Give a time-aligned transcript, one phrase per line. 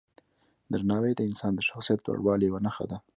[0.71, 2.97] درناوی د انسان د شخصیت لوړوالي یوه نښه ده.